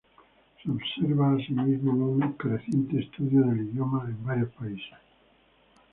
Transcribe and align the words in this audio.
Se 0.59 0.67
observa 0.67 1.33
asimismo 1.33 1.93
un 1.93 2.31
creciente 2.33 3.01
estudio 3.01 3.41
del 3.43 3.67
idioma 3.69 4.03
en 4.07 4.23
varios 4.25 4.49
países. 4.55 4.97